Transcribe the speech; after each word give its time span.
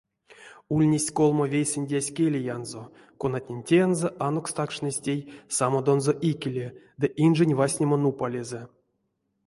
Ульнесть 0.73 1.13
колмо 1.17 1.45
вейсэндязь 1.53 2.13
келиянзо, 2.17 2.83
конатнень 3.21 3.65
тензэ 3.67 4.09
анокстакшнызь 4.27 5.01
тей 5.05 5.19
самодонзо 5.57 6.13
икеле, 6.31 6.67
ды 6.99 7.07
инжень 7.25 7.57
вастнема 7.59 7.97
нупалезэ. 8.03 8.61